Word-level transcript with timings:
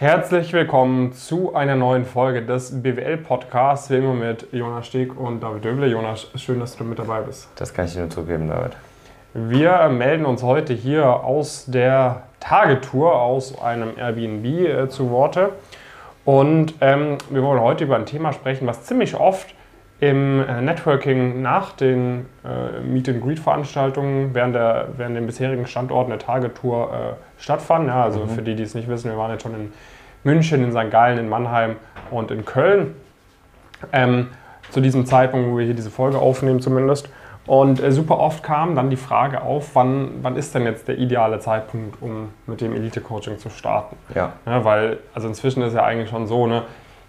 Herzlich 0.00 0.52
willkommen 0.52 1.12
zu 1.12 1.56
einer 1.56 1.74
neuen 1.74 2.04
Folge 2.04 2.40
des 2.42 2.84
BWL-Podcasts, 2.84 3.90
wie 3.90 3.96
immer 3.96 4.14
mit 4.14 4.46
Jonas 4.52 4.86
Steg 4.86 5.18
und 5.18 5.42
David 5.42 5.64
Döble. 5.64 5.88
Jonas, 5.88 6.28
schön, 6.36 6.60
dass 6.60 6.76
du 6.76 6.84
mit 6.84 7.00
dabei 7.00 7.22
bist. 7.22 7.48
Das 7.56 7.74
kann 7.74 7.86
ich 7.86 7.94
dir 7.94 8.02
nur 8.02 8.10
zugeben, 8.10 8.46
David. 8.46 8.76
Wir 9.34 9.88
melden 9.88 10.24
uns 10.24 10.44
heute 10.44 10.72
hier 10.72 11.04
aus 11.04 11.64
der 11.66 12.22
Tagetour 12.38 13.20
aus 13.20 13.60
einem 13.60 13.98
Airbnb 13.98 14.44
äh, 14.46 14.88
zu 14.88 15.10
Worte. 15.10 15.54
Und 16.24 16.74
ähm, 16.80 17.18
wir 17.30 17.42
wollen 17.42 17.60
heute 17.60 17.82
über 17.82 17.96
ein 17.96 18.06
Thema 18.06 18.32
sprechen, 18.32 18.68
was 18.68 18.84
ziemlich 18.84 19.16
oft 19.16 19.52
im 20.00 20.40
äh, 20.40 20.60
Networking 20.62 21.42
nach 21.42 21.72
den 21.72 22.26
äh, 22.44 22.80
Meet-and-Greet-Veranstaltungen 22.80 24.32
während, 24.32 24.54
der, 24.54 24.88
während 24.96 25.16
den 25.16 25.26
bisherigen 25.26 25.66
Standorten 25.66 26.10
der 26.10 26.20
Tagetour 26.20 26.92
äh, 26.92 27.42
stattfanden. 27.42 27.88
Ja, 27.88 28.04
also 28.04 28.20
mhm. 28.20 28.28
für 28.28 28.42
die, 28.42 28.54
die 28.54 28.62
es 28.62 28.74
nicht 28.74 28.88
wissen, 28.88 29.10
wir 29.10 29.18
waren 29.18 29.32
jetzt 29.32 29.42
schon 29.42 29.54
in 29.54 29.72
München, 30.22 30.62
in 30.62 30.70
St. 30.70 30.90
Gallen, 30.90 31.18
in 31.18 31.28
Mannheim 31.28 31.76
und 32.10 32.30
in 32.30 32.44
Köln. 32.44 32.94
Ähm, 33.92 34.28
zu 34.70 34.80
diesem 34.80 35.06
Zeitpunkt, 35.06 35.50
wo 35.50 35.58
wir 35.58 35.64
hier 35.64 35.74
diese 35.74 35.90
Folge 35.90 36.18
aufnehmen 36.18 36.60
zumindest. 36.60 37.08
Und 37.46 37.82
äh, 37.82 37.90
super 37.90 38.18
oft 38.18 38.42
kam 38.42 38.76
dann 38.76 38.90
die 38.90 38.96
Frage 38.96 39.40
auf, 39.42 39.74
wann, 39.74 40.10
wann 40.22 40.36
ist 40.36 40.54
denn 40.54 40.64
jetzt 40.64 40.86
der 40.86 40.98
ideale 40.98 41.40
Zeitpunkt, 41.40 42.00
um 42.02 42.28
mit 42.46 42.60
dem 42.60 42.74
Elite-Coaching 42.74 43.38
zu 43.38 43.48
starten? 43.48 43.96
Ja. 44.14 44.34
ja. 44.46 44.64
Weil, 44.64 44.98
also 45.14 45.26
inzwischen 45.28 45.62
ist 45.62 45.74
ja 45.74 45.82
eigentlich 45.82 46.10
schon 46.10 46.26
so, 46.26 46.46
ne, 46.46 46.62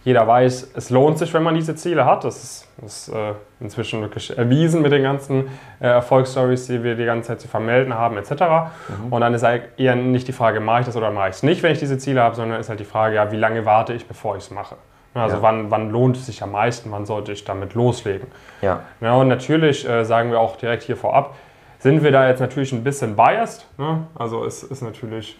jeder 0.04 0.26
weiß, 0.26 0.72
es 0.76 0.90
lohnt 0.90 1.18
sich, 1.18 1.34
wenn 1.34 1.44
man 1.44 1.56
diese 1.56 1.76
Ziele 1.76 2.06
hat. 2.06 2.24
Das 2.24 2.42
ist, 2.42 2.68
ist 2.86 3.10
äh, 3.10 3.34
inzwischen 3.60 4.02
wirklich 4.02 4.36
erwiesen 4.38 4.82
mit 4.82 4.92
den 4.92 5.04
ganzen 5.04 5.48
äh, 5.80 5.88
Erfolgsstories, 5.88 6.68
die 6.68 6.84
wir 6.84 6.96
die 6.96 7.06
ganze 7.06 7.30
Zeit 7.30 7.42
zu 7.42 7.48
vermelden 7.48 7.94
haben, 7.94 8.18
etc. 8.18 8.32
Mhm. 8.32 9.12
Und 9.12 9.22
dann 9.22 9.34
ist 9.34 9.44
halt 9.44 9.64
eher 9.78 9.96
nicht 9.96 10.28
die 10.28 10.32
Frage, 10.32 10.62
mache 10.62 10.82
ich 10.82 10.86
das 10.86 10.96
oder 10.96 11.12
mache 11.12 11.30
ich 11.30 11.36
es 11.36 11.44
nicht, 11.44 11.64
wenn 11.64 11.74
ich 11.74 11.80
diese 11.80 11.98
Ziele 11.98 12.22
habe, 12.22 12.36
sondern 12.36 12.60
ist 12.60 12.70
halt 12.70 12.80
die 12.80 12.86
Frage, 12.86 13.16
ja, 13.16 13.32
wie 13.32 13.38
lange 13.38 13.66
warte 13.66 13.94
ich, 13.94 14.08
bevor 14.08 14.38
ich 14.38 14.44
es 14.44 14.52
mache. 14.52 14.76
Also 15.14 15.38
ja. 15.38 15.42
wann, 15.42 15.72
wann 15.72 15.90
lohnt 15.90 16.18
es 16.18 16.28
sich 16.28 16.42
am 16.44 16.52
meisten, 16.52 16.92
wann 16.92 17.06
sollte 17.06 17.32
ich 17.32 17.44
damit 17.44 17.74
loslegen. 17.74 18.28
Ja. 18.62 18.82
ja 19.02 19.14
und 19.16 19.28
natürlich 19.28 19.88
äh, 19.88 20.06
sagen 20.06 20.32
wir 20.32 20.40
auch 20.40 20.56
direkt 20.56 20.84
hier 20.84 20.96
vorab, 20.96 21.36
sind 21.80 22.04
wir 22.04 22.12
da 22.12 22.28
jetzt 22.28 22.42
natürlich 22.42 22.74
ein 22.74 22.84
bisschen 22.84 23.16
biased. 23.16 23.66
Ne? 23.78 24.06
Also 24.16 24.46
es 24.46 24.64
ist 24.64 24.82
natürlich 24.82 25.40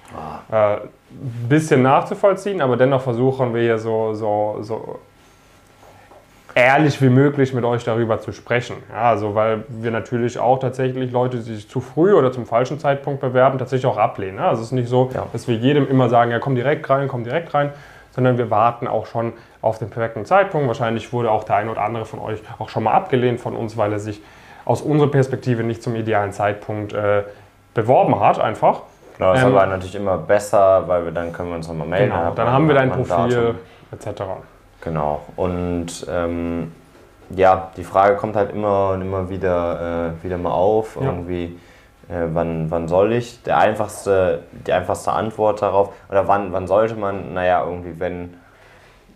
ein 0.50 0.56
ah. 0.56 0.74
äh, 0.76 0.80
bisschen 1.50 1.82
nachzuvollziehen, 1.82 2.62
aber 2.62 2.78
dennoch 2.78 3.02
versuchen 3.02 3.54
wir 3.54 3.62
hier 3.62 3.78
so, 3.78 4.14
so, 4.14 4.58
so 4.62 5.00
ehrlich 6.56 7.02
wie 7.02 7.10
möglich 7.10 7.54
mit 7.54 7.66
euch 7.66 7.84
darüber 7.84 8.20
zu 8.20 8.32
sprechen. 8.32 8.78
Ja, 8.90 9.10
also 9.10 9.36
weil 9.36 9.66
wir 9.68 9.92
natürlich 9.92 10.40
auch 10.40 10.60
tatsächlich 10.60 11.12
Leute, 11.12 11.38
die 11.38 11.56
sich 11.56 11.70
zu 11.70 11.82
früh 11.82 12.14
oder 12.14 12.32
zum 12.32 12.46
falschen 12.46 12.80
Zeitpunkt 12.80 13.20
bewerben, 13.20 13.58
tatsächlich 13.58 13.86
auch 13.86 13.98
ablehnen. 13.98 14.38
Ne? 14.38 14.46
Also 14.46 14.62
es 14.62 14.68
ist 14.68 14.74
nicht 14.74 14.90
so, 14.90 15.12
ja. 15.14 15.28
dass 15.34 15.48
wir 15.48 15.56
jedem 15.56 15.90
immer 15.90 16.08
sagen, 16.08 16.32
ja 16.32 16.40
komm 16.40 16.56
direkt 16.56 16.90
rein, 16.90 17.10
komm 17.10 17.26
direkt 17.26 17.54
rein, 17.54 17.72
sondern 18.12 18.38
wir 18.38 18.50
warten 18.50 18.88
auch 18.88 19.08
schon 19.08 19.34
auf 19.62 19.78
den 19.78 19.90
perfekten 19.90 20.24
Zeitpunkt. 20.24 20.68
Wahrscheinlich 20.68 21.12
wurde 21.12 21.32
auch 21.32 21.44
der 21.44 21.58
eine 21.58 21.72
oder 21.72 21.82
andere 21.82 22.06
von 22.06 22.20
euch 22.20 22.40
auch 22.60 22.70
schon 22.70 22.84
mal 22.84 22.94
abgelehnt 22.94 23.42
von 23.42 23.56
uns, 23.56 23.76
weil 23.76 23.92
er 23.92 24.00
sich 24.00 24.22
aus 24.70 24.84
unserer 24.84 25.10
Perspektive 25.10 25.64
nicht 25.64 25.82
zum 25.82 25.96
idealen 25.96 26.32
Zeitpunkt 26.32 26.94
äh, 26.94 27.24
beworben 27.74 28.20
hat, 28.20 28.40
einfach. 28.40 28.82
Genau, 29.18 29.34
das 29.34 29.42
ähm, 29.42 29.48
aber 29.56 29.66
natürlich 29.66 29.96
immer 29.96 30.20
besser, 30.20 30.88
weil 30.88 31.06
wir 31.06 31.12
dann 31.12 31.34
können 31.34 31.50
wir 31.50 31.56
uns 31.56 31.68
nochmal 31.68 31.88
melden. 31.88 32.12
Genau, 32.12 32.32
dann 32.36 32.52
haben 32.52 32.68
wir 32.68 32.76
dein 32.76 32.92
Profil 32.92 33.56
etc. 33.92 34.22
Genau. 34.82 35.22
Und 35.36 36.06
ähm, 36.08 36.72
ja, 37.32 37.72
die 37.78 37.84
Frage 37.84 38.16
kommt 38.18 38.36
halt 38.36 38.52
immer 38.52 38.92
und 38.92 39.02
immer 39.02 39.28
wieder, 39.32 40.14
äh, 40.22 40.24
wieder 40.24 40.38
mal 40.38 40.52
auf. 40.52 40.98
Ja. 40.98 41.08
Irgendwie, 41.08 41.60
äh, 42.08 42.28
wann, 42.32 42.70
wann 42.70 42.88
soll 42.88 43.14
ich? 43.14 43.42
Der 43.42 43.58
einfachste, 43.58 44.44
die 44.68 44.72
einfachste 44.72 45.12
Antwort 45.14 45.64
darauf, 45.64 45.94
oder 46.12 46.28
wann, 46.28 46.54
wann 46.54 46.68
sollte 46.68 46.94
man? 46.94 47.34
Naja, 47.34 47.66
irgendwie, 47.66 48.00
wenn, 48.00 48.36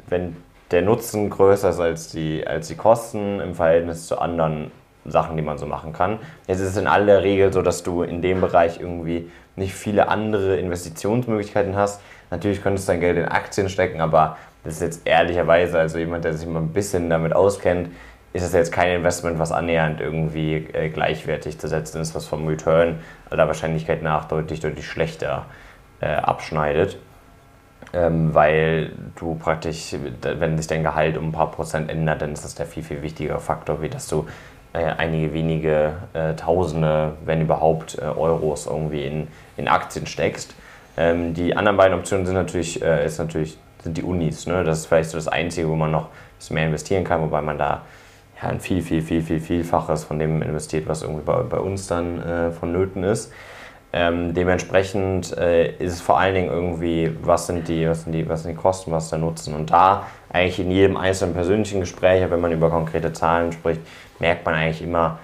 wenn 0.09 0.35
der 0.71 0.81
Nutzen 0.81 1.29
größer 1.29 1.69
ist 1.69 1.79
als 1.79 2.09
die, 2.09 2.43
als 2.47 2.69
die 2.69 2.75
Kosten 2.75 3.39
im 3.39 3.53
Verhältnis 3.53 4.07
zu 4.07 4.17
anderen 4.17 4.71
Sachen, 5.05 5.35
die 5.35 5.43
man 5.43 5.57
so 5.57 5.65
machen 5.65 5.93
kann. 5.93 6.19
Jetzt 6.47 6.59
ist 6.59 6.69
es 6.69 6.77
in 6.77 6.87
aller 6.87 7.23
Regel 7.23 7.51
so, 7.51 7.61
dass 7.61 7.83
du 7.83 8.03
in 8.03 8.21
dem 8.21 8.41
Bereich 8.41 8.79
irgendwie 8.79 9.29
nicht 9.55 9.73
viele 9.73 10.07
andere 10.07 10.57
Investitionsmöglichkeiten 10.57 11.75
hast. 11.75 12.01
Natürlich 12.31 12.63
könntest 12.63 12.87
du 12.87 12.93
dein 12.93 13.01
Geld 13.01 13.17
in 13.17 13.25
Aktien 13.25 13.69
stecken, 13.69 14.01
aber 14.01 14.37
das 14.63 14.75
ist 14.75 14.81
jetzt 14.81 15.07
ehrlicherweise, 15.07 15.77
also 15.77 15.97
jemand, 15.97 16.25
der 16.25 16.33
sich 16.33 16.47
mal 16.47 16.59
ein 16.59 16.73
bisschen 16.73 17.09
damit 17.09 17.35
auskennt, 17.35 17.89
ist 18.31 18.43
das 18.43 18.53
jetzt 18.53 18.71
kein 18.71 18.97
Investment, 18.97 19.37
was 19.37 19.51
annähernd 19.51 20.01
irgendwie 20.01 20.55
äh, 20.73 20.89
gleichwertig 20.89 21.59
zu 21.59 21.67
setzen 21.67 22.01
ist, 22.01 22.15
was 22.15 22.25
vom 22.25 22.47
Return 22.47 22.99
aller 23.29 23.47
Wahrscheinlichkeit 23.47 24.01
nach 24.01 24.25
deutlich, 24.25 24.59
deutlich 24.59 24.87
schlechter 24.87 25.45
äh, 26.01 26.07
abschneidet. 26.07 26.97
Ähm, 27.93 28.33
weil 28.33 28.93
du 29.17 29.35
praktisch, 29.35 29.93
wenn 30.21 30.57
sich 30.57 30.65
dein 30.65 30.81
Gehalt 30.81 31.15
um 31.15 31.27
ein 31.27 31.31
paar 31.31 31.51
Prozent 31.51 31.91
ändert, 31.91 32.23
dann 32.23 32.33
ist 32.33 32.43
das 32.43 32.55
der 32.55 32.65
viel, 32.65 32.81
viel 32.81 33.03
wichtigere 33.03 33.39
Faktor, 33.39 33.83
wie 33.83 33.89
dass 33.89 34.07
du 34.07 34.25
einige 34.79 35.33
wenige 35.33 35.93
äh, 36.13 36.33
Tausende, 36.33 37.13
wenn 37.25 37.41
überhaupt, 37.41 37.97
äh, 37.99 38.05
Euros 38.05 38.65
irgendwie 38.65 39.05
in, 39.05 39.27
in 39.57 39.67
Aktien 39.67 40.07
steckst. 40.07 40.55
Ähm, 40.97 41.33
die 41.33 41.55
anderen 41.55 41.77
beiden 41.77 41.97
Optionen 41.97 42.25
sind 42.25 42.35
natürlich, 42.35 42.81
äh, 42.81 43.05
ist 43.05 43.19
natürlich 43.19 43.57
sind 43.83 43.97
die 43.97 44.03
Unis. 44.03 44.47
Ne? 44.47 44.63
Das 44.63 44.79
ist 44.79 44.85
vielleicht 44.87 45.09
so 45.09 45.17
das 45.17 45.27
Einzige, 45.27 45.69
wo 45.69 45.75
man 45.75 45.91
noch 45.91 46.09
mehr 46.49 46.65
investieren 46.65 47.03
kann, 47.03 47.21
wobei 47.21 47.41
man 47.41 47.57
da 47.57 47.83
ja, 48.41 48.49
ein 48.49 48.59
viel, 48.59 48.81
viel, 48.81 49.01
viel, 49.01 49.21
viel, 49.21 49.39
vielfaches 49.39 50.03
von 50.03 50.19
dem 50.19 50.41
investiert, 50.41 50.87
was 50.87 51.01
irgendwie 51.01 51.23
bei, 51.23 51.41
bei 51.43 51.57
uns 51.57 51.87
dann 51.87 52.21
äh, 52.21 52.51
vonnöten 52.51 53.03
ist. 53.03 53.31
Ähm, 53.95 54.33
dementsprechend 54.33 55.37
äh, 55.37 55.71
ist 55.77 55.93
es 55.93 56.01
vor 56.01 56.19
allen 56.19 56.33
Dingen 56.33 56.49
irgendwie, 56.49 57.15
was 57.21 57.47
sind, 57.47 57.67
die, 57.67 57.87
was, 57.87 58.03
sind 58.03 58.13
die, 58.13 58.27
was 58.27 58.43
sind 58.43 58.51
die 58.51 58.57
Kosten, 58.57 58.91
was 58.91 59.09
der 59.09 59.19
Nutzen. 59.19 59.53
Und 59.53 59.69
da 59.69 60.07
eigentlich 60.33 60.59
in 60.59 60.71
jedem 60.71 60.97
einzelnen 60.97 61.33
persönlichen 61.33 61.79
Gespräch, 61.79 62.29
wenn 62.29 62.41
man 62.41 62.51
über 62.51 62.69
konkrete 62.69 63.13
Zahlen 63.13 63.51
spricht, 63.51 63.81
merkt 64.19 64.45
man 64.45 64.55
eigentlich 64.55 64.81
immer, 64.81 65.19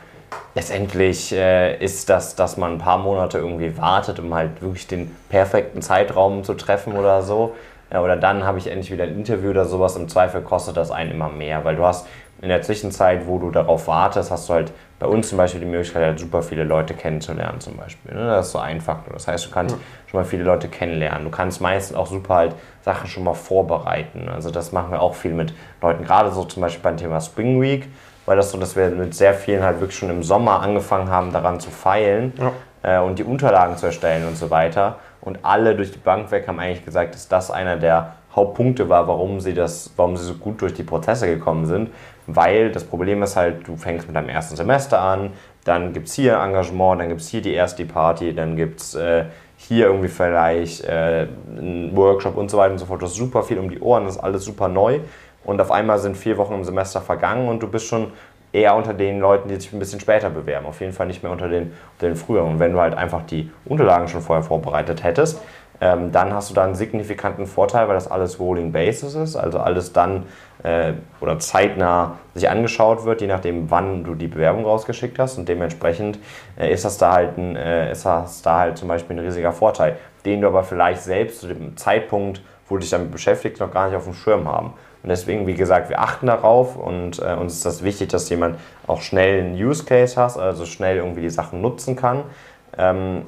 letztendlich 0.55 1.31
äh, 1.33 1.83
ist 1.83 2.09
das, 2.09 2.35
dass 2.35 2.57
man 2.57 2.73
ein 2.73 2.77
paar 2.77 2.99
Monate 2.99 3.39
irgendwie 3.39 3.75
wartet, 3.77 4.19
um 4.19 4.33
halt 4.33 4.61
wirklich 4.61 4.87
den 4.87 5.15
perfekten 5.29 5.81
Zeitraum 5.81 6.43
zu 6.43 6.53
treffen 6.53 6.93
oder 6.93 7.23
so. 7.23 7.55
Oder 7.91 8.17
dann 8.17 8.43
habe 8.43 8.57
ich 8.59 8.67
endlich 8.67 8.91
wieder 8.91 9.05
ein 9.05 9.15
Interview 9.15 9.49
oder 9.49 9.65
sowas. 9.65 9.95
Im 9.95 10.07
Zweifel 10.07 10.41
kostet 10.41 10.77
das 10.77 10.91
einen 10.91 11.11
immer 11.11 11.29
mehr, 11.29 11.65
weil 11.65 11.75
du 11.75 11.85
hast 11.85 12.07
in 12.41 12.49
der 12.49 12.61
Zwischenzeit, 12.61 13.27
wo 13.27 13.37
du 13.37 13.51
darauf 13.51 13.87
wartest, 13.87 14.31
hast 14.31 14.47
du 14.47 14.53
halt 14.53 14.71
bei 14.97 15.07
uns 15.07 15.29
zum 15.29 15.37
Beispiel 15.37 15.61
die 15.61 15.67
Möglichkeit, 15.67 16.03
halt 16.03 16.19
super 16.19 16.41
viele 16.41 16.63
Leute 16.63 16.93
kennenzulernen 16.93 17.59
zum 17.59 17.75
Beispiel. 17.75 18.13
Ne? 18.13 18.27
Das 18.27 18.47
ist 18.47 18.51
so 18.53 18.59
ein 18.59 18.79
Faktor. 18.79 19.13
Das 19.13 19.27
heißt, 19.27 19.47
du 19.47 19.49
kannst 19.49 19.75
ja. 19.75 19.81
schon 20.07 20.19
mal 20.19 20.25
viele 20.25 20.43
Leute 20.43 20.67
kennenlernen. 20.67 21.25
Du 21.25 21.31
kannst 21.31 21.61
meistens 21.61 21.97
auch 21.97 22.07
super 22.07 22.35
halt 22.35 22.55
Sachen 22.81 23.07
schon 23.07 23.23
mal 23.23 23.33
vorbereiten. 23.33 24.29
Also 24.29 24.51
das 24.51 24.71
machen 24.71 24.91
wir 24.91 25.01
auch 25.01 25.15
viel 25.15 25.33
mit 25.33 25.53
Leuten, 25.81 26.03
gerade 26.03 26.31
so 26.31 26.43
zum 26.43 26.61
Beispiel 26.61 26.83
beim 26.83 26.97
Thema 26.97 27.19
Spring 27.19 27.61
Week, 27.61 27.87
weil 28.25 28.37
das 28.37 28.51
so, 28.51 28.57
dass 28.57 28.75
wir 28.75 28.89
mit 28.89 29.15
sehr 29.15 29.33
vielen 29.33 29.63
halt 29.63 29.79
wirklich 29.79 29.97
schon 29.97 30.09
im 30.09 30.23
Sommer 30.23 30.61
angefangen 30.61 31.09
haben, 31.09 31.31
daran 31.31 31.59
zu 31.59 31.71
feilen 31.71 32.33
ja. 32.37 32.51
Äh, 32.83 32.99
und 32.99 33.19
die 33.19 33.23
Unterlagen 33.23 33.77
zu 33.77 33.87
erstellen 33.87 34.27
und 34.27 34.37
so 34.37 34.49
weiter. 34.49 34.99
Und 35.21 35.39
alle 35.43 35.75
durch 35.75 35.91
die 35.91 35.99
Bank 35.99 36.31
weg 36.31 36.47
haben 36.47 36.59
eigentlich 36.59 36.85
gesagt, 36.85 37.13
dass 37.13 37.27
das 37.27 37.51
einer 37.51 37.77
der 37.77 38.13
Hauptpunkte 38.35 38.89
war, 38.89 39.07
warum 39.07 39.39
sie, 39.39 39.53
das, 39.53 39.91
warum 39.97 40.15
sie 40.15 40.23
so 40.23 40.35
gut 40.35 40.61
durch 40.61 40.73
die 40.73 40.83
Prozesse 40.83 41.27
gekommen 41.27 41.65
sind. 41.65 41.89
Weil 42.27 42.71
das 42.71 42.83
Problem 42.83 43.23
ist 43.23 43.35
halt, 43.35 43.67
du 43.67 43.75
fängst 43.75 44.07
mit 44.07 44.15
deinem 44.15 44.29
ersten 44.29 44.55
Semester 44.55 45.01
an, 45.01 45.31
dann 45.65 45.93
gibt 45.93 46.07
es 46.07 46.13
hier 46.13 46.35
Engagement, 46.35 47.01
dann 47.01 47.09
gibt 47.09 47.21
es 47.21 47.27
hier 47.27 47.41
die 47.41 47.53
erste 47.53 47.85
Party, 47.85 48.33
dann 48.33 48.55
gibt 48.55 48.79
es 48.79 48.95
äh, 48.95 49.25
hier 49.57 49.87
irgendwie 49.87 50.07
vielleicht 50.07 50.85
äh, 50.85 51.27
einen 51.49 51.95
Workshop 51.95 52.37
und 52.37 52.49
so 52.49 52.57
weiter 52.57 52.71
und 52.71 52.77
so 52.77 52.85
fort. 52.85 53.01
Du 53.01 53.07
hast 53.07 53.15
super 53.15 53.43
viel 53.43 53.57
um 53.57 53.69
die 53.69 53.79
Ohren, 53.79 54.05
das 54.05 54.15
ist 54.15 54.21
alles 54.21 54.45
super 54.45 54.67
neu. 54.67 54.99
Und 55.43 55.59
auf 55.59 55.71
einmal 55.71 55.99
sind 55.99 56.15
vier 56.15 56.37
Wochen 56.37 56.53
im 56.53 56.63
Semester 56.63 57.01
vergangen 57.01 57.47
und 57.47 57.63
du 57.63 57.67
bist 57.67 57.87
schon 57.87 58.11
eher 58.51 58.75
unter 58.75 58.93
den 58.93 59.19
Leuten, 59.19 59.49
die 59.49 59.55
sich 59.55 59.71
ein 59.73 59.79
bisschen 59.79 59.99
später 59.99 60.29
bewerben. 60.29 60.65
Auf 60.65 60.81
jeden 60.81 60.93
Fall 60.93 61.07
nicht 61.07 61.23
mehr 61.23 61.31
unter 61.31 61.47
den, 61.47 61.73
unter 61.93 62.07
den 62.07 62.15
früheren. 62.15 62.53
Und 62.53 62.59
wenn 62.59 62.73
du 62.73 62.79
halt 62.79 62.95
einfach 62.95 63.23
die 63.23 63.51
Unterlagen 63.65 64.07
schon 64.07 64.21
vorher 64.21 64.43
vorbereitet 64.43 65.03
hättest, 65.03 65.41
ähm, 65.81 66.11
dann 66.11 66.33
hast 66.33 66.49
du 66.49 66.53
da 66.53 66.65
einen 66.65 66.75
signifikanten 66.75 67.45
Vorteil, 67.45 67.87
weil 67.87 67.95
das 67.95 68.09
alles 68.09 68.39
Rolling 68.39 68.71
Basis 68.71 69.15
ist, 69.15 69.35
also 69.37 69.59
alles 69.59 69.93
dann 69.93 70.25
äh, 70.63 70.93
oder 71.21 71.39
zeitnah 71.39 72.17
sich 72.33 72.49
angeschaut 72.49 73.05
wird, 73.05 73.21
je 73.21 73.27
nachdem, 73.27 73.71
wann 73.71 74.03
du 74.03 74.13
die 74.15 74.27
Bewerbung 74.27 74.65
rausgeschickt 74.65 75.17
hast. 75.19 75.37
Und 75.37 75.47
dementsprechend 75.47 76.19
äh, 76.59 76.73
ist 76.73 76.83
das 76.83 76.97
da 76.97 77.13
halt 77.13 77.37
ein, 77.37 77.55
äh, 77.55 77.91
ist 77.91 78.05
das 78.05 78.41
da 78.41 78.59
halt 78.59 78.77
zum 78.77 78.89
Beispiel 78.89 79.17
ein 79.17 79.23
riesiger 79.23 79.53
Vorteil, 79.53 79.97
den 80.25 80.41
du 80.41 80.47
aber 80.47 80.63
vielleicht 80.63 81.01
selbst 81.01 81.41
zu 81.41 81.47
dem 81.47 81.77
Zeitpunkt, 81.77 82.41
wo 82.67 82.75
du 82.75 82.81
dich 82.81 82.89
damit 82.89 83.11
beschäftigst, 83.11 83.61
noch 83.61 83.71
gar 83.71 83.87
nicht 83.87 83.95
auf 83.95 84.03
dem 84.03 84.13
Schirm 84.13 84.47
haben. 84.47 84.73
Und 85.01 85.09
deswegen, 85.09 85.47
wie 85.47 85.53
gesagt, 85.53 85.89
wir 85.89 85.99
achten 86.01 86.27
darauf 86.27 86.75
und 86.75 87.19
äh, 87.19 87.33
uns 87.33 87.53
ist 87.53 87.65
das 87.65 87.83
wichtig, 87.83 88.09
dass 88.09 88.29
jemand 88.29 88.57
auch 88.85 89.01
schnell 89.01 89.41
einen 89.41 89.55
Use 89.55 89.85
Case 89.85 90.19
hat, 90.19 90.37
also 90.37 90.65
schnell 90.65 90.97
irgendwie 90.97 91.21
die 91.21 91.29
Sachen 91.29 91.61
nutzen 91.61 91.95
kann. 91.95 92.23
Ähm, 92.77 93.23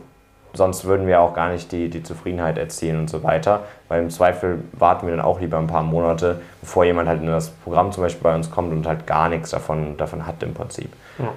sonst 0.54 0.86
würden 0.86 1.08
wir 1.08 1.22
auch 1.22 1.34
gar 1.34 1.50
nicht 1.50 1.72
die, 1.72 1.90
die 1.90 2.04
Zufriedenheit 2.04 2.58
erzielen 2.58 3.00
und 3.00 3.10
so 3.10 3.24
weiter. 3.24 3.62
Weil 3.88 4.02
im 4.02 4.10
Zweifel 4.10 4.64
warten 4.74 5.08
wir 5.08 5.16
dann 5.16 5.26
auch 5.26 5.40
lieber 5.40 5.58
ein 5.58 5.68
paar 5.68 5.84
Monate, 5.84 6.42
bevor 6.60 6.84
jemand 6.84 7.08
halt 7.08 7.22
in 7.22 7.28
das 7.28 7.50
Programm 7.50 7.92
zum 7.92 8.04
Beispiel 8.04 8.24
bei 8.24 8.36
uns 8.36 8.52
kommt 8.52 8.74
und 8.74 8.86
halt 8.86 9.08
gar 9.08 9.30
nichts 9.30 9.52
davon, 9.52 9.96
davon 9.98 10.28
hat 10.28 10.44
im 10.44 10.54
Prinzip. 10.54 10.92
Ja. 11.20 11.30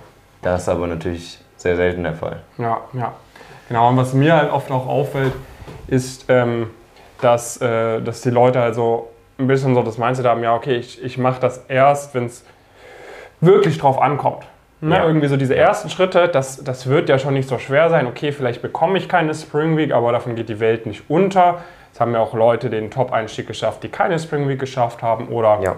Das 0.42 0.62
ist 0.62 0.69
aber 0.69 0.86
natürlich 0.86 1.38
sehr 1.56 1.76
selten 1.76 2.02
der 2.02 2.14
Fall. 2.14 2.40
Ja, 2.58 2.81
ja. 2.92 3.12
Genau, 3.69 3.88
und 3.88 3.96
was 3.96 4.12
mir 4.12 4.36
halt 4.36 4.52
oft 4.52 4.70
auch 4.70 4.86
auffällt, 4.86 5.32
ist, 5.86 6.26
ähm, 6.28 6.70
dass, 7.20 7.60
äh, 7.62 8.02
dass 8.02 8.20
die 8.20 8.31
Leute 8.31 8.60
also 8.60 9.08
ein 9.38 9.46
bisschen 9.46 9.75
so 9.75 9.82
das 9.82 9.98
Mindset 9.98 10.26
haben, 10.26 10.42
ja, 10.42 10.54
okay, 10.54 10.76
ich, 10.76 11.02
ich 11.02 11.19
mache 11.19 11.40
das 11.40 11.64
erst, 11.69 12.14
wenn 12.14 12.26
es 12.26 12.44
wirklich 13.40 13.78
drauf 13.78 14.00
ankommt. 14.00 14.44
Ne? 14.81 14.96
Ja. 14.96 15.06
Irgendwie 15.06 15.28
so 15.28 15.36
diese 15.36 15.56
ersten 15.56 15.88
Schritte, 15.88 16.28
das, 16.28 16.62
das 16.62 16.86
wird 16.86 17.08
ja 17.08 17.19
schon 17.19 17.34
nicht 17.34 17.48
so 17.48 17.58
schwer 17.58 17.90
sein. 17.90 18.06
Okay, 18.06 18.32
vielleicht 18.32 18.62
bekomme 18.62 18.98
ich 18.98 19.08
keine 19.08 19.34
Spring 19.34 19.76
Week, 19.76 19.92
aber 19.92 20.12
davon 20.12 20.34
geht 20.34 20.48
die 20.48 20.60
Welt 20.60 20.86
nicht 20.86 21.04
unter. 21.08 21.62
Es 21.92 22.00
haben 22.00 22.12
ja 22.12 22.20
auch 22.20 22.34
Leute 22.34 22.70
den 22.70 22.90
Top-Einstieg 22.90 23.46
geschafft, 23.46 23.82
die 23.82 23.88
keine 23.88 24.19
Spring 24.19 24.48
Week 24.48 24.58
geschafft 24.58 25.02
haben. 25.02 25.28
Oder, 25.28 25.60
ja, 25.62 25.76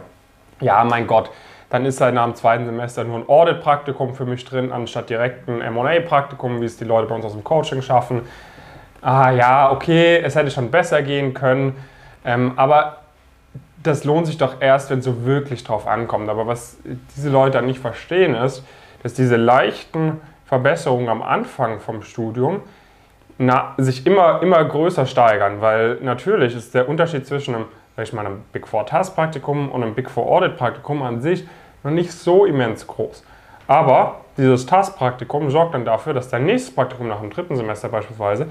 ja 0.61 0.83
mein 0.85 1.07
Gott, 1.07 1.31
dann 1.71 1.85
ist 1.85 2.01
halt 2.01 2.15
nach 2.15 2.25
dem 2.25 2.35
zweiten 2.35 2.65
Semester 2.65 3.05
nur 3.05 3.19
ein 3.19 3.29
Audit-Praktikum 3.29 4.15
für 4.15 4.25
mich 4.25 4.45
drin, 4.45 4.73
anstatt 4.73 5.11
direkt 5.11 5.49
ein 5.49 5.61
M&A-Praktikum, 5.61 6.61
wie 6.61 6.65
es 6.65 6.77
die 6.77 6.85
Leute 6.85 7.09
bei 7.09 7.15
uns 7.15 7.25
aus 7.25 7.33
dem 7.33 7.45
Coaching 7.45 7.83
schaffen. 7.83 8.23
Ah 9.03 9.31
ja, 9.31 9.71
okay, 9.71 10.19
es 10.19 10.35
hätte 10.35 10.51
schon 10.51 10.71
besser 10.71 11.03
gehen 11.03 11.35
können. 11.35 11.77
Ähm, 12.25 12.55
aber 12.57 12.99
das 13.87 14.05
lohnt 14.05 14.27
sich 14.27 14.39
doch 14.39 14.61
erst, 14.61 14.91
wenn 14.91 14.99
es 14.99 15.05
so 15.05 15.25
wirklich 15.25 15.65
drauf 15.65 15.87
ankommt. 15.87 16.29
Aber 16.29 16.47
was 16.47 16.79
diese 17.17 17.31
Leute 17.31 17.53
dann 17.53 17.67
nicht 17.67 17.81
verstehen 17.81 18.35
ist, 18.35 18.65
dass 19.03 19.15
diese 19.15 19.37
leichten 19.37 20.21
Verbesserungen 20.47 21.09
am 21.09 21.23
Anfang 21.23 21.81
vom 21.81 22.03
Studium 22.03 22.61
na, 23.39 23.75
sich 23.77 24.07
immer, 24.07 24.43
immer 24.43 24.65
größer 24.65 25.07
steigern, 25.07 25.61
weil 25.61 25.97
natürlich 25.97 26.55
ist 26.55 26.75
der 26.75 26.89
Unterschied 26.89 27.27
zwischen 27.27 27.55
einem, 27.55 27.65
sag 27.97 28.05
ich 28.05 28.13
mal, 28.13 28.25
einem 28.25 28.43
Big 28.53 28.67
Four 28.67 28.87
Task 28.87 29.15
Praktikum 29.15 29.71
und 29.71 29.83
einem 29.83 29.95
Big 29.95 30.11
Four 30.11 30.27
Audit 30.27 30.57
Praktikum 30.57 31.03
an 31.03 31.21
sich 31.21 31.47
noch 31.83 31.91
nicht 31.91 32.13
so 32.13 32.47
immens 32.47 32.87
groß. 32.87 33.25
Aber 33.69 34.21
dieses 34.37 34.67
Task 34.67 34.97
Praktikum 34.97 35.51
sorgt 35.51 35.75
dann 35.75 35.85
dafür, 35.85 36.15
dass 36.15 36.29
dein 36.29 36.45
nächstes 36.47 36.75
Praktikum 36.75 37.09
nach 37.09 37.21
dem 37.21 37.31
dritten 37.31 37.57
Semester 37.57 37.89
beispielsweise 37.89 38.47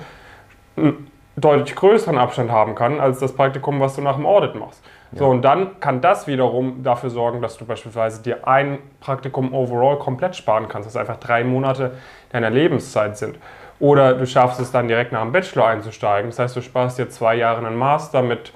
einen 0.76 1.10
deutlich 1.36 1.76
größeren 1.76 2.18
Abstand 2.18 2.52
haben 2.52 2.76
kann 2.76 3.00
als 3.00 3.20
das 3.20 3.34
Praktikum, 3.34 3.80
was 3.80 3.96
du 3.96 4.02
nach 4.02 4.16
dem 4.16 4.26
Audit 4.26 4.56
machst. 4.56 4.84
So, 5.18 5.28
und 5.28 5.44
dann 5.44 5.80
kann 5.80 6.02
das 6.02 6.28
wiederum 6.28 6.84
dafür 6.84 7.10
sorgen, 7.10 7.42
dass 7.42 7.58
du 7.58 7.66
beispielsweise 7.66 8.22
dir 8.22 8.48
ein 8.48 8.80
Praktikum 9.00 9.54
overall 9.54 9.98
komplett 9.98 10.36
sparen 10.36 10.68
kannst, 10.68 10.88
das 10.88 10.98
einfach 10.98 11.18
drei 11.18 11.44
Monate 11.44 11.92
deiner 12.32 12.50
Lebenszeit 12.50 13.18
sind. 13.18 13.38
Oder 13.80 14.14
du 14.14 14.28
schaffst 14.28 14.60
es 14.60 14.72
dann 14.72 14.88
direkt 14.88 15.12
nach 15.12 15.22
dem 15.22 15.32
Bachelor 15.32 15.68
einzusteigen. 15.68 16.30
Das 16.30 16.40
heißt, 16.40 16.56
du 16.56 16.62
sparst 16.62 16.98
dir 16.98 17.10
zwei 17.10 17.36
Jahre 17.36 17.66
einen 17.66 17.78
Master 17.78 18.22
mit 18.22 18.52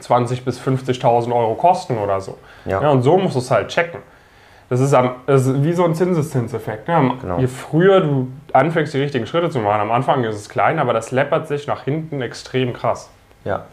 20.000 0.00 0.44
bis 0.44 0.60
50.000 0.60 1.34
Euro 1.34 1.54
Kosten 1.54 1.98
oder 1.98 2.20
so. 2.20 2.38
Ja. 2.64 2.80
ja. 2.80 2.90
und 2.90 3.02
so 3.02 3.16
musst 3.16 3.34
du 3.34 3.40
es 3.40 3.50
halt 3.50 3.68
checken. 3.68 4.00
Das 4.70 4.80
ist, 4.80 4.94
am, 4.94 5.16
das 5.26 5.46
ist 5.46 5.62
wie 5.62 5.72
so 5.72 5.84
ein 5.84 5.94
Zinseszinseffekt. 5.94 6.88
Ne? 6.88 7.12
Genau. 7.20 7.38
Je 7.38 7.46
früher 7.46 8.00
du 8.00 8.28
anfängst, 8.52 8.94
die 8.94 8.98
richtigen 9.00 9.26
Schritte 9.26 9.50
zu 9.50 9.58
machen, 9.58 9.80
am 9.80 9.90
Anfang 9.90 10.24
ist 10.24 10.36
es 10.36 10.48
klein, 10.48 10.78
aber 10.78 10.92
das 10.92 11.10
läppert 11.10 11.48
sich 11.48 11.66
nach 11.66 11.84
hinten 11.84 12.22
extrem 12.22 12.72
krass. 12.72 13.10
Ja, 13.44 13.66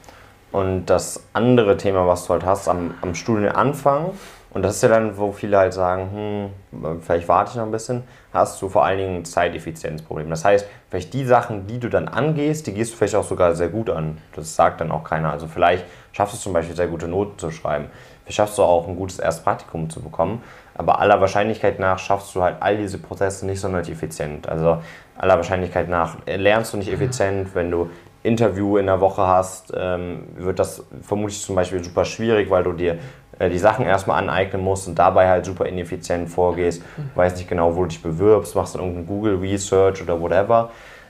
und 0.51 0.85
das 0.85 1.23
andere 1.33 1.77
Thema, 1.77 2.07
was 2.07 2.25
du 2.25 2.33
halt 2.33 2.45
hast 2.45 2.67
am, 2.67 2.93
am 3.01 3.15
Studienanfang, 3.15 4.11
und 4.53 4.63
das 4.63 4.75
ist 4.75 4.83
ja 4.83 4.89
dann, 4.89 5.17
wo 5.17 5.31
viele 5.31 5.57
halt 5.57 5.73
sagen, 5.73 6.51
hm, 6.71 6.99
vielleicht 7.01 7.29
warte 7.29 7.51
ich 7.51 7.55
noch 7.55 7.63
ein 7.63 7.71
bisschen, 7.71 8.03
hast 8.33 8.61
du 8.61 8.67
vor 8.67 8.83
allen 8.83 8.97
Dingen 8.97 9.15
ein 9.17 9.25
Zeiteffizienzproblem. 9.25 10.29
Das 10.29 10.43
heißt, 10.43 10.67
vielleicht 10.89 11.13
die 11.13 11.23
Sachen, 11.23 11.67
die 11.67 11.79
du 11.79 11.89
dann 11.89 12.09
angehst, 12.09 12.67
die 12.67 12.73
gehst 12.73 12.91
du 12.91 12.97
vielleicht 12.97 13.15
auch 13.15 13.23
sogar 13.23 13.55
sehr 13.55 13.69
gut 13.69 13.89
an. 13.89 14.17
Das 14.35 14.53
sagt 14.53 14.81
dann 14.81 14.91
auch 14.91 15.05
keiner. 15.05 15.31
Also 15.31 15.47
vielleicht 15.47 15.85
schaffst 16.11 16.35
du 16.35 16.39
zum 16.39 16.51
Beispiel 16.51 16.75
sehr 16.75 16.87
gute 16.87 17.07
Noten 17.07 17.39
zu 17.39 17.49
schreiben. 17.49 17.85
Vielleicht 18.23 18.35
schaffst 18.35 18.57
du 18.57 18.63
auch 18.63 18.89
ein 18.89 18.97
gutes 18.97 19.19
Erstpraktikum 19.19 19.89
zu 19.89 20.01
bekommen. 20.01 20.43
Aber 20.75 20.99
aller 20.99 21.21
Wahrscheinlichkeit 21.21 21.79
nach 21.79 21.97
schaffst 21.97 22.35
du 22.35 22.41
halt 22.41 22.57
all 22.59 22.75
diese 22.75 22.97
Prozesse 22.97 23.45
nicht 23.45 23.61
sonderlich 23.61 23.89
effizient. 23.89 24.49
Also 24.49 24.81
aller 25.17 25.37
Wahrscheinlichkeit 25.37 25.87
nach 25.87 26.17
lernst 26.25 26.73
du 26.73 26.77
nicht 26.77 26.91
effizient, 26.91 27.55
wenn 27.55 27.71
du 27.71 27.89
Interview 28.23 28.77
in 28.77 28.85
der 28.85 29.01
Woche 29.01 29.25
hast, 29.25 29.73
ähm, 29.75 30.23
wird 30.35 30.59
das 30.59 30.83
vermutlich 31.01 31.41
zum 31.41 31.55
Beispiel 31.55 31.83
super 31.83 32.05
schwierig, 32.05 32.49
weil 32.49 32.63
du 32.63 32.73
dir 32.73 32.99
äh, 33.39 33.49
die 33.49 33.57
Sachen 33.57 33.85
erstmal 33.85 34.21
aneignen 34.21 34.61
musst 34.61 34.87
und 34.87 34.99
dabei 34.99 35.27
halt 35.27 35.45
super 35.45 35.65
ineffizient 35.65 36.29
vorgehst, 36.29 36.83
mhm. 36.97 37.11
weißt 37.15 37.37
nicht 37.37 37.49
genau, 37.49 37.75
wo 37.75 37.81
du 37.81 37.87
dich 37.87 38.03
bewirbst, 38.03 38.55
machst 38.55 38.75
dann 38.75 38.81
irgendein 38.81 39.07
Google 39.07 39.35
Research 39.37 40.01
oder 40.01 40.21
whatever. 40.21 40.69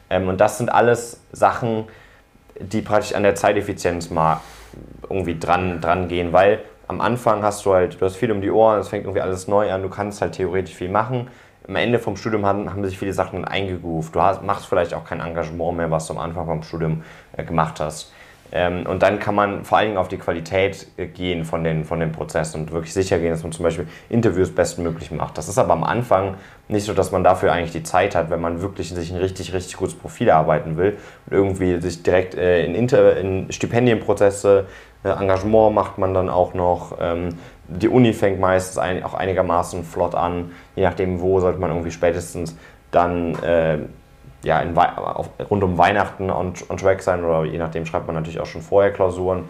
Ähm, 0.09 0.29
und 0.29 0.39
das 0.39 0.57
sind 0.57 0.71
alles 0.71 1.21
Sachen, 1.31 1.85
die 2.59 2.81
praktisch 2.81 3.13
an 3.13 3.23
der 3.23 3.35
Zeiteffizienz 3.35 4.09
mal 4.09 4.39
irgendwie 5.09 5.37
dran, 5.37 5.81
dran 5.81 6.07
gehen, 6.07 6.31
weil 6.31 6.59
am 6.87 7.01
Anfang 7.01 7.43
hast 7.43 7.65
du 7.65 7.73
halt, 7.73 7.99
du 7.99 8.05
hast 8.05 8.15
viel 8.15 8.31
um 8.31 8.41
die 8.41 8.51
Ohren, 8.51 8.79
es 8.79 8.89
fängt 8.89 9.03
irgendwie 9.03 9.21
alles 9.21 9.47
neu 9.47 9.71
an, 9.71 9.81
du 9.81 9.89
kannst 9.89 10.21
halt 10.21 10.33
theoretisch 10.33 10.75
viel 10.75 10.89
machen 10.89 11.27
am 11.67 11.75
Ende 11.75 11.99
vom 11.99 12.17
Studium 12.17 12.45
haben, 12.45 12.69
haben 12.69 12.83
sich 12.83 12.97
viele 12.97 13.13
Sachen 13.13 13.45
eingegroovt. 13.45 14.15
Du 14.15 14.21
hast, 14.21 14.43
machst 14.43 14.65
vielleicht 14.65 14.93
auch 14.93 15.05
kein 15.05 15.19
Engagement 15.19 15.77
mehr, 15.77 15.91
was 15.91 16.07
du 16.07 16.13
am 16.13 16.19
Anfang 16.19 16.45
vom 16.45 16.63
Studium 16.63 17.03
äh, 17.37 17.43
gemacht 17.43 17.79
hast. 17.79 18.11
Ähm, 18.51 18.85
und 18.85 19.01
dann 19.01 19.19
kann 19.19 19.35
man 19.35 19.63
vor 19.63 19.77
allen 19.77 19.87
Dingen 19.87 19.97
auf 19.97 20.09
die 20.09 20.17
Qualität 20.17 20.87
äh, 20.97 21.07
gehen 21.07 21.45
von 21.45 21.63
den, 21.63 21.85
von 21.85 21.99
den 21.99 22.11
Prozessen 22.11 22.61
und 22.61 22.71
wirklich 22.71 22.93
sicher 22.93 23.17
gehen, 23.19 23.31
dass 23.31 23.43
man 23.43 23.51
zum 23.51 23.63
Beispiel 23.63 23.87
Interviews 24.09 24.53
bestmöglich 24.53 25.11
macht. 25.11 25.37
Das 25.37 25.47
ist 25.47 25.57
aber 25.57 25.73
am 25.73 25.83
Anfang 25.83 26.35
nicht 26.67 26.85
so, 26.85 26.93
dass 26.93 27.11
man 27.11 27.23
dafür 27.23 27.53
eigentlich 27.53 27.71
die 27.71 27.83
Zeit 27.83 28.15
hat, 28.15 28.29
wenn 28.29 28.41
man 28.41 28.61
wirklich 28.61 28.89
sich 28.89 29.11
ein 29.11 29.17
richtig, 29.17 29.53
richtig 29.53 29.77
gutes 29.77 29.95
Profil 29.95 30.27
erarbeiten 30.27 30.77
will 30.77 30.97
und 31.27 31.33
irgendwie 31.33 31.79
sich 31.79 32.03
direkt 32.03 32.35
äh, 32.35 32.65
in, 32.65 32.75
Inter 32.75 33.17
in 33.17 33.51
Stipendienprozesse, 33.51 34.65
äh, 35.03 35.09
Engagement 35.09 35.73
macht 35.73 35.97
man 35.97 36.13
dann 36.13 36.29
auch 36.29 36.53
noch. 36.53 36.97
Ähm, 36.99 37.29
die 37.67 37.87
Uni 37.87 38.11
fängt 38.11 38.39
meistens 38.39 38.77
ein, 38.77 39.03
auch 39.03 39.13
einigermaßen 39.13 39.83
flott 39.83 40.13
an. 40.13 40.51
Je 40.75 40.83
nachdem, 40.83 41.21
wo 41.21 41.39
sollte 41.39 41.59
man 41.59 41.69
irgendwie 41.69 41.91
spätestens 41.91 42.57
dann 42.91 43.35
äh, 43.43 43.79
ja, 44.43 44.59
in, 44.59 44.77
auf, 44.77 45.29
rund 45.49 45.63
um 45.63 45.77
Weihnachten 45.77 46.29
on, 46.29 46.53
on 46.69 46.77
track 46.77 47.01
sein 47.01 47.23
oder 47.23 47.45
je 47.45 47.57
nachdem 47.57 47.85
schreibt 47.85 48.07
man 48.07 48.15
natürlich 48.15 48.39
auch 48.39 48.45
schon 48.45 48.61
vorher 48.61 48.91
Klausuren. 48.91 49.49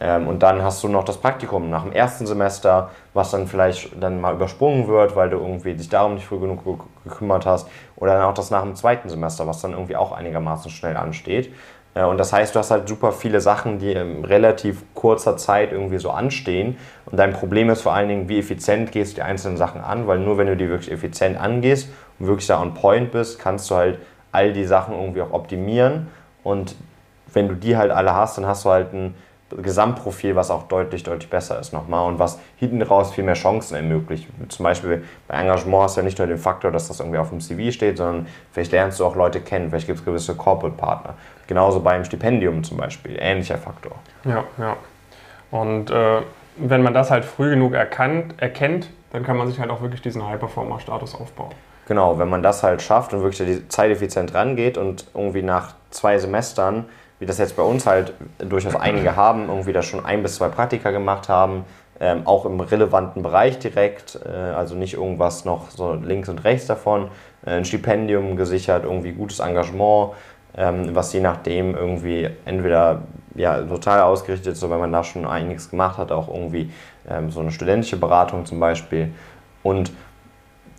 Ähm, 0.00 0.28
und 0.28 0.42
dann 0.42 0.62
hast 0.62 0.82
du 0.82 0.88
noch 0.88 1.04
das 1.04 1.18
Praktikum 1.18 1.68
nach 1.68 1.82
dem 1.82 1.92
ersten 1.92 2.26
Semester, 2.26 2.90
was 3.12 3.30
dann 3.30 3.46
vielleicht 3.46 4.02
dann 4.02 4.20
mal 4.20 4.34
übersprungen 4.34 4.88
wird, 4.88 5.14
weil 5.14 5.28
du 5.28 5.36
irgendwie 5.36 5.74
dich 5.74 5.90
darum 5.90 6.14
nicht 6.14 6.26
früh 6.26 6.38
genug 6.38 6.62
gekümmert 7.04 7.44
hast. 7.44 7.68
Oder 7.96 8.14
dann 8.14 8.22
auch 8.22 8.34
das 8.34 8.50
nach 8.50 8.62
dem 8.62 8.74
zweiten 8.74 9.10
Semester, 9.10 9.46
was 9.46 9.60
dann 9.60 9.72
irgendwie 9.72 9.96
auch 9.96 10.12
einigermaßen 10.12 10.70
schnell 10.70 10.96
ansteht. 10.96 11.52
Äh, 11.94 12.04
und 12.04 12.18
das 12.18 12.32
heißt, 12.32 12.54
du 12.54 12.58
hast 12.58 12.70
halt 12.70 12.88
super 12.88 13.12
viele 13.12 13.42
Sachen, 13.42 13.78
die 13.78 13.92
in 13.92 14.24
relativ 14.24 14.82
kurzer 14.94 15.36
Zeit 15.36 15.72
irgendwie 15.72 15.98
so 15.98 16.10
anstehen. 16.10 16.78
Und 17.04 17.18
dein 17.18 17.34
Problem 17.34 17.68
ist 17.68 17.82
vor 17.82 17.92
allen 17.92 18.08
Dingen, 18.08 18.28
wie 18.28 18.38
effizient 18.38 18.92
gehst 18.92 19.12
du 19.12 19.14
die 19.16 19.22
einzelnen 19.22 19.58
Sachen 19.58 19.82
an, 19.82 20.06
weil 20.06 20.18
nur 20.18 20.38
wenn 20.38 20.46
du 20.46 20.56
die 20.56 20.68
wirklich 20.70 20.90
effizient 20.90 21.38
angehst 21.38 21.90
und 22.18 22.26
wirklich 22.26 22.46
da 22.46 22.60
on 22.60 22.72
point 22.72 23.12
bist, 23.12 23.38
kannst 23.38 23.70
du 23.70 23.74
halt 23.74 23.98
all 24.32 24.52
die 24.52 24.64
Sachen 24.64 24.94
irgendwie 24.94 25.22
auch 25.22 25.32
optimieren. 25.32 26.08
Und 26.42 26.74
wenn 27.32 27.48
du 27.48 27.54
die 27.54 27.76
halt 27.76 27.90
alle 27.90 28.14
hast, 28.14 28.38
dann 28.38 28.46
hast 28.46 28.64
du 28.64 28.70
halt 28.70 28.92
ein 28.92 29.14
Gesamtprofil, 29.56 30.36
was 30.36 30.50
auch 30.50 30.64
deutlich, 30.64 31.02
deutlich 31.02 31.28
besser 31.28 31.58
ist 31.58 31.72
nochmal 31.72 32.06
und 32.06 32.18
was 32.18 32.38
hinten 32.56 32.82
raus 32.82 33.12
viel 33.12 33.24
mehr 33.24 33.34
Chancen 33.34 33.74
ermöglicht. 33.74 34.28
Zum 34.48 34.62
Beispiel 34.62 35.04
bei 35.26 35.34
Engagement 35.34 35.84
hast 35.84 35.96
du 35.96 36.00
ja 36.00 36.04
nicht 36.04 36.18
nur 36.18 36.28
den 36.28 36.38
Faktor, 36.38 36.70
dass 36.70 36.88
das 36.88 37.00
irgendwie 37.00 37.18
auf 37.18 37.30
dem 37.30 37.40
CV 37.40 37.72
steht, 37.72 37.98
sondern 37.98 38.26
vielleicht 38.52 38.72
lernst 38.72 39.00
du 39.00 39.04
auch 39.04 39.16
Leute 39.16 39.40
kennen, 39.40 39.70
vielleicht 39.70 39.86
gibt 39.86 39.98
es 39.98 40.04
gewisse 40.04 40.36
Corporate-Partner. 40.36 41.14
Genauso 41.48 41.80
beim 41.80 42.04
Stipendium 42.04 42.62
zum 42.62 42.76
Beispiel, 42.76 43.16
ähnlicher 43.18 43.58
Faktor. 43.58 43.92
Ja, 44.24 44.44
ja. 44.58 44.76
Und 45.50 45.90
äh, 45.90 46.22
wenn 46.56 46.82
man 46.82 46.94
das 46.94 47.10
halt 47.10 47.24
früh 47.24 47.50
genug 47.50 47.74
erkannt, 47.74 48.34
erkennt, 48.36 48.90
dann 49.12 49.24
kann 49.24 49.36
man 49.36 49.48
sich 49.48 49.58
halt 49.58 49.70
auch 49.70 49.80
wirklich 49.80 50.02
diesen 50.02 50.24
High-Performer-Status 50.24 51.16
aufbauen. 51.16 51.50
Genau, 51.90 52.20
wenn 52.20 52.28
man 52.28 52.40
das 52.40 52.62
halt 52.62 52.82
schafft 52.82 53.12
und 53.12 53.24
wirklich 53.24 53.68
zeiteffizient 53.68 54.32
rangeht 54.32 54.78
und 54.78 55.06
irgendwie 55.12 55.42
nach 55.42 55.74
zwei 55.90 56.18
Semestern 56.18 56.84
wie 57.18 57.26
das 57.26 57.38
jetzt 57.38 57.56
bei 57.56 57.62
uns 57.62 57.84
halt 57.84 58.14
durchaus 58.38 58.74
einige 58.74 59.14
haben, 59.14 59.48
irgendwie 59.48 59.72
da 59.72 59.82
schon 59.82 60.04
ein 60.04 60.22
bis 60.22 60.36
zwei 60.36 60.48
Praktika 60.48 60.92
gemacht 60.92 61.28
haben, 61.28 61.64
ähm, 62.00 62.22
auch 62.26 62.46
im 62.46 62.60
relevanten 62.60 63.22
Bereich 63.22 63.58
direkt, 63.58 64.18
äh, 64.24 64.30
also 64.30 64.76
nicht 64.76 64.94
irgendwas 64.94 65.44
noch 65.44 65.70
so 65.70 65.92
links 65.92 66.28
und 66.28 66.44
rechts 66.44 66.66
davon, 66.66 67.08
äh, 67.44 67.56
ein 67.56 67.64
Stipendium 67.64 68.36
gesichert, 68.36 68.84
irgendwie 68.84 69.10
gutes 69.10 69.40
Engagement, 69.40 70.12
ähm, 70.56 70.94
was 70.94 71.12
je 71.12 71.20
nachdem 71.20 71.74
irgendwie 71.74 72.30
entweder 72.46 73.02
ja, 73.34 73.60
total 73.60 74.02
ausgerichtet 74.02 74.54
ist, 74.54 74.60
so 74.60 74.70
wenn 74.70 74.80
man 74.80 74.92
da 74.92 75.04
schon 75.04 75.26
einiges 75.26 75.70
gemacht 75.70 75.98
hat, 75.98 76.10
auch 76.10 76.28
irgendwie 76.28 76.70
ähm, 77.08 77.30
so 77.30 77.40
eine 77.40 77.50
studentische 77.50 77.98
Beratung 77.98 78.46
zum 78.46 78.60
Beispiel. 78.60 79.12
Und 79.62 79.92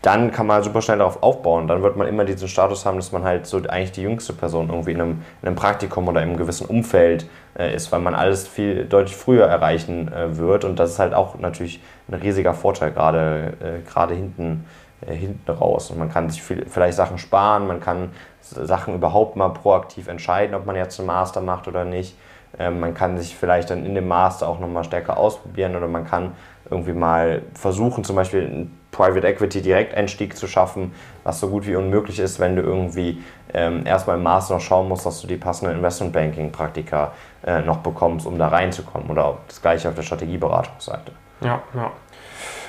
dann 0.01 0.31
kann 0.31 0.47
man 0.47 0.63
super 0.63 0.81
schnell 0.81 0.97
darauf 0.97 1.21
aufbauen. 1.21 1.67
Dann 1.67 1.83
wird 1.83 1.95
man 1.95 2.07
immer 2.07 2.25
diesen 2.25 2.47
Status 2.47 2.85
haben, 2.85 2.97
dass 2.97 3.11
man 3.11 3.23
halt 3.23 3.45
so 3.45 3.57
eigentlich 3.57 3.91
die 3.91 4.01
jüngste 4.01 4.33
Person 4.33 4.69
irgendwie 4.69 4.91
in 4.91 5.01
einem, 5.01 5.21
in 5.41 5.47
einem 5.47 5.55
Praktikum 5.55 6.07
oder 6.07 6.23
in 6.23 6.29
einem 6.29 6.37
gewissen 6.37 6.65
Umfeld 6.65 7.27
äh, 7.57 7.75
ist, 7.75 7.91
weil 7.91 7.99
man 7.99 8.15
alles 8.15 8.47
viel 8.47 8.85
deutlich 8.85 9.15
früher 9.15 9.45
erreichen 9.45 10.11
äh, 10.11 10.37
wird. 10.37 10.65
Und 10.65 10.79
das 10.79 10.91
ist 10.91 10.99
halt 10.99 11.13
auch 11.13 11.37
natürlich 11.37 11.81
ein 12.07 12.15
riesiger 12.15 12.55
Vorteil, 12.55 12.91
gerade 12.91 13.53
äh, 13.61 13.87
gerade 13.87 14.15
hinten, 14.15 14.65
äh, 15.05 15.13
hinten 15.13 15.51
raus. 15.51 15.91
Und 15.91 15.99
man 15.99 16.09
kann 16.09 16.29
sich 16.31 16.41
viel, 16.41 16.65
vielleicht 16.67 16.97
Sachen 16.97 17.19
sparen, 17.19 17.67
man 17.67 17.79
kann 17.79 18.09
Sachen 18.41 18.95
überhaupt 18.95 19.35
mal 19.35 19.49
proaktiv 19.49 20.07
entscheiden, 20.07 20.55
ob 20.55 20.65
man 20.65 20.75
jetzt 20.75 20.99
einen 20.99 21.07
Master 21.07 21.41
macht 21.41 21.67
oder 21.67 21.85
nicht. 21.85 22.17
Ähm, 22.57 22.79
man 22.79 22.95
kann 22.95 23.19
sich 23.19 23.35
vielleicht 23.35 23.69
dann 23.69 23.85
in 23.85 23.93
dem 23.93 24.07
Master 24.07 24.47
auch 24.47 24.59
nochmal 24.59 24.83
stärker 24.83 25.17
ausprobieren 25.17 25.75
oder 25.75 25.87
man 25.87 26.05
kann 26.05 26.31
irgendwie 26.69 26.93
mal 26.93 27.43
versuchen, 27.53 28.03
zum 28.03 28.15
Beispiel 28.15 28.67
Private 29.01 29.27
Equity 29.27 29.63
Direkteinstieg 29.63 30.37
zu 30.37 30.47
schaffen, 30.47 30.93
was 31.23 31.39
so 31.39 31.49
gut 31.49 31.65
wie 31.65 31.75
unmöglich 31.75 32.19
ist, 32.19 32.39
wenn 32.39 32.55
du 32.55 32.61
irgendwie 32.61 33.23
ähm, 33.51 33.83
erstmal 33.83 34.17
im 34.17 34.23
Maß 34.23 34.51
noch 34.51 34.61
schauen 34.61 34.87
musst, 34.87 35.07
dass 35.07 35.21
du 35.21 35.27
die 35.27 35.37
passenden 35.37 35.75
Investment 35.75 36.13
Banking 36.13 36.51
Praktika 36.51 37.11
äh, 37.43 37.61
noch 37.61 37.77
bekommst, 37.77 38.27
um 38.27 38.37
da 38.37 38.49
reinzukommen. 38.49 39.09
Oder 39.09 39.39
das 39.47 39.59
gleiche 39.59 39.89
auf 39.89 39.95
der 39.95 40.03
Strategieberatungsseite. 40.03 41.11
Ja, 41.41 41.63
ja. 41.73 41.91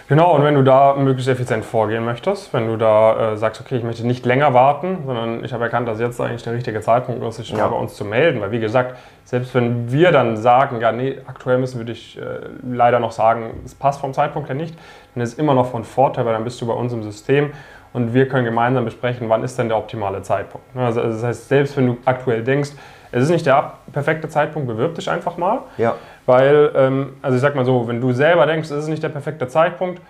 Genau, 0.09 0.35
und 0.35 0.45
wenn 0.45 0.55
du 0.55 0.63
da 0.63 0.95
möglichst 0.95 1.29
effizient 1.29 1.65
vorgehen 1.65 2.05
möchtest, 2.05 2.53
wenn 2.53 2.67
du 2.67 2.77
da 2.77 3.33
äh, 3.33 3.37
sagst, 3.37 3.61
okay, 3.61 3.77
ich 3.77 3.85
möchte 3.85 4.07
nicht 4.07 4.27
länger 4.27 4.53
warten, 4.53 4.99
sondern 5.07 5.45
ich 5.45 5.53
habe 5.53 5.65
erkannt, 5.65 5.89
dass 5.89 6.01
jetzt 6.01 6.21
eigentlich 6.21 6.43
der 6.43 6.55
richtige 6.55 6.81
Zeitpunkt 6.81 7.23
ist, 7.23 7.37
sich 7.37 7.51
ja. 7.51 7.69
bei 7.69 7.77
uns 7.77 7.95
zu 7.95 8.05
melden. 8.05 8.41
Weil 8.41 8.51
wie 8.51 8.61
gesagt, 8.61 8.97
selbst 9.25 9.55
wenn 9.55 9.91
wir 9.91 10.13
dann 10.13 10.37
sagen, 10.37 10.81
ja, 10.81 10.93
nee, 10.93 11.19
aktuell 11.27 11.59
müssen 11.59 11.79
wir 11.79 11.87
dich 11.87 12.19
äh, 12.19 12.23
leider 12.63 13.01
noch 13.01 13.13
sagen, 13.13 13.63
es 13.65 13.75
passt 13.75 14.01
vom 14.01 14.13
Zeitpunkt 14.13 14.49
her 14.49 14.57
nicht, 14.57 14.77
dann 15.15 15.23
ist 15.23 15.35
es 15.35 15.39
immer 15.39 15.55
noch 15.55 15.71
von 15.71 15.85
Vorteil, 15.85 16.27
weil 16.27 16.33
dann 16.33 16.45
bist 16.45 16.61
du 16.61 16.67
bei 16.67 16.75
uns 16.75 16.93
im 16.93 17.03
System 17.03 17.53
und 17.93 18.15
wir 18.15 18.29
können 18.29 18.45
gemeinsam 18.45 18.85
besprechen, 18.85 19.29
wann 19.29 19.45
ist 19.45 19.59
denn 19.59 19.69
der 19.69 19.79
optimale 19.79 20.23
Zeitpunkt. 20.23 20.67
Also, 20.75 21.01
also 21.01 21.15
das 21.15 21.25
heißt, 21.25 21.49
selbst 21.49 21.77
wenn 21.77 21.87
du 21.87 21.99
aktuell 22.05 22.43
denkst, 22.43 22.71
es 23.13 23.25
ist 23.25 23.31
nicht 23.31 23.47
der 23.47 23.75
perfekte 23.93 24.29
Zeitpunkt, 24.29 24.67
bewirb 24.67 24.95
dich 24.95 25.09
einfach 25.11 25.37
mal. 25.37 25.61
Ja. 25.79 25.95
Weil, 26.27 26.71
ähm, 26.75 27.13
also 27.23 27.37
ich 27.37 27.43
sag 27.43 27.55
mal 27.55 27.65
so, 27.65 27.87
wenn 27.87 28.01
du 28.01 28.13
selber 28.13 28.47
denkst, 28.47 28.71
es 28.71 28.85
ist 28.85 28.89
nicht 28.89 29.03
der 29.03 29.11
perfekte 29.11 29.47
Zeitpunkt, 29.49 30.01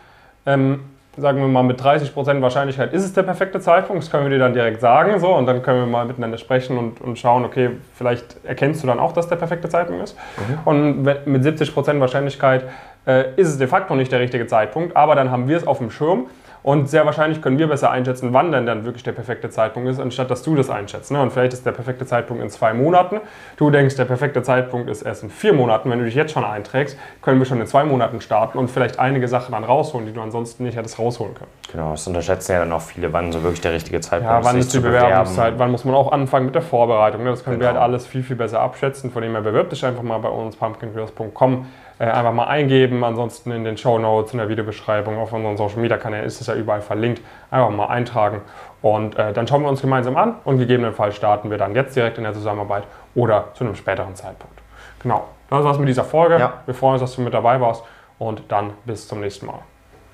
ähm, 0.46 0.80
sagen 1.16 1.40
wir 1.40 1.48
mal 1.48 1.62
mit 1.62 1.80
30% 1.80 2.40
Wahrscheinlichkeit 2.40 2.94
ist 2.94 3.04
es 3.04 3.12
der 3.12 3.22
perfekte 3.22 3.60
Zeitpunkt, 3.60 4.02
das 4.02 4.10
können 4.10 4.24
wir 4.24 4.30
dir 4.30 4.38
dann 4.38 4.54
direkt 4.54 4.80
sagen 4.80 5.18
so 5.20 5.34
und 5.34 5.44
dann 5.44 5.62
können 5.62 5.80
wir 5.80 5.86
mal 5.86 6.06
miteinander 6.06 6.38
sprechen 6.38 6.78
und, 6.78 7.02
und 7.02 7.18
schauen, 7.18 7.44
okay, 7.44 7.70
vielleicht 7.94 8.42
erkennst 8.44 8.82
du 8.82 8.86
dann 8.86 8.98
auch, 8.98 9.12
dass 9.12 9.28
der 9.28 9.36
perfekte 9.36 9.68
Zeitpunkt 9.68 10.02
ist. 10.02 10.16
Mhm. 10.38 10.58
Und 10.64 11.02
mit 11.02 11.42
70% 11.42 12.00
Wahrscheinlichkeit 12.00 12.64
äh, 13.06 13.34
ist 13.36 13.48
es 13.48 13.58
de 13.58 13.66
facto 13.66 13.94
nicht 13.94 14.10
der 14.10 14.20
richtige 14.20 14.46
Zeitpunkt, 14.46 14.96
aber 14.96 15.14
dann 15.14 15.30
haben 15.30 15.48
wir 15.48 15.56
es 15.56 15.66
auf 15.66 15.78
dem 15.78 15.90
Schirm 15.90 16.28
und 16.62 16.88
sehr 16.88 17.04
wahrscheinlich 17.06 17.42
können 17.42 17.58
wir 17.58 17.66
besser 17.66 17.90
einschätzen, 17.90 18.32
wann 18.32 18.52
denn 18.52 18.66
dann 18.66 18.84
wirklich 18.84 19.02
der 19.02 19.12
perfekte 19.12 19.50
Zeitpunkt 19.50 19.88
ist, 19.88 19.98
anstatt 19.98 20.30
dass 20.30 20.42
du 20.42 20.54
das 20.54 20.70
einschätzt. 20.70 21.10
Ne? 21.10 21.20
Und 21.20 21.32
vielleicht 21.32 21.52
ist 21.52 21.66
der 21.66 21.72
perfekte 21.72 22.06
Zeitpunkt 22.06 22.42
in 22.42 22.50
zwei 22.50 22.72
Monaten. 22.72 23.20
Du 23.56 23.70
denkst, 23.70 23.96
der 23.96 24.04
perfekte 24.04 24.42
Zeitpunkt 24.42 24.88
ist 24.88 25.02
erst 25.02 25.24
in 25.24 25.30
vier 25.30 25.54
Monaten. 25.54 25.90
Wenn 25.90 25.98
du 25.98 26.04
dich 26.04 26.14
jetzt 26.14 26.32
schon 26.32 26.44
einträgst, 26.44 26.96
können 27.20 27.40
wir 27.40 27.46
schon 27.46 27.60
in 27.60 27.66
zwei 27.66 27.84
Monaten 27.84 28.20
starten 28.20 28.58
und 28.58 28.70
vielleicht 28.70 29.00
einige 29.00 29.26
Sachen 29.26 29.52
dann 29.52 29.64
rausholen, 29.64 30.06
die 30.06 30.12
du 30.12 30.20
ansonsten 30.20 30.62
nicht 30.62 30.76
hättest 30.76 30.98
rausholen 30.98 31.34
können. 31.34 31.50
Genau, 31.72 31.90
das 31.92 32.06
unterschätzen 32.06 32.52
ja 32.52 32.58
dann 32.60 32.72
auch 32.72 32.82
viele, 32.82 33.12
wann 33.12 33.32
so 33.32 33.42
wirklich 33.42 33.60
der 33.60 33.72
richtige 33.72 34.00
Zeitpunkt 34.00 34.38
ist. 34.38 34.44
Ja, 34.44 34.52
wann 34.52 34.60
ist 34.60 34.72
die 34.72 34.78
Bewerbungszeit, 34.78 35.54
wann 35.56 35.70
muss 35.72 35.84
man 35.84 35.94
auch 35.96 36.12
anfangen 36.12 36.46
mit 36.46 36.54
der 36.54 36.62
Vorbereitung. 36.62 37.24
Ne? 37.24 37.30
Das 37.30 37.42
können 37.42 37.58
genau. 37.58 37.72
wir 37.72 37.74
halt 37.74 37.82
alles 37.82 38.06
viel, 38.06 38.22
viel 38.22 38.36
besser 38.36 38.60
abschätzen. 38.60 39.10
Von 39.10 39.22
dem 39.22 39.32
her 39.32 39.40
bewirb 39.40 39.70
dich 39.70 39.84
einfach 39.84 40.02
mal 40.02 40.18
bei 40.18 40.28
uns, 40.28 40.54
pumpkinwheels.com 40.54 41.66
äh, 42.02 42.06
einfach 42.06 42.32
mal 42.32 42.46
eingeben. 42.46 43.04
Ansonsten 43.04 43.52
in 43.52 43.64
den 43.64 43.76
Show 43.76 43.96
Notes, 43.98 44.32
in 44.32 44.38
der 44.38 44.48
Videobeschreibung, 44.48 45.18
auf 45.18 45.32
unseren 45.32 45.56
Social 45.56 45.78
Media 45.78 45.96
Kanälen 45.96 46.24
ist 46.24 46.40
es 46.40 46.48
ja 46.54 46.60
überall 46.60 46.80
verlinkt. 46.80 47.22
Einfach 47.50 47.70
mal 47.70 47.86
eintragen 47.86 48.42
und 48.80 49.16
äh, 49.18 49.32
dann 49.32 49.46
schauen 49.46 49.62
wir 49.62 49.68
uns 49.68 49.80
gemeinsam 49.80 50.16
an 50.16 50.36
und 50.44 50.58
gegebenenfalls 50.58 51.16
starten 51.16 51.50
wir 51.50 51.58
dann 51.58 51.74
jetzt 51.74 51.94
direkt 51.96 52.18
in 52.18 52.24
der 52.24 52.34
Zusammenarbeit 52.34 52.84
oder 53.14 53.48
zu 53.54 53.64
einem 53.64 53.74
späteren 53.74 54.14
Zeitpunkt. 54.14 54.60
Genau, 55.00 55.24
das 55.50 55.64
war's 55.64 55.78
mit 55.78 55.88
dieser 55.88 56.04
Folge. 56.04 56.38
Ja. 56.38 56.62
Wir 56.66 56.74
freuen 56.74 56.94
uns, 56.94 57.02
dass 57.02 57.14
du 57.14 57.22
mit 57.22 57.34
dabei 57.34 57.60
warst 57.60 57.84
und 58.18 58.42
dann 58.48 58.72
bis 58.84 59.08
zum 59.08 59.20
nächsten 59.20 59.46
Mal. 59.46 59.60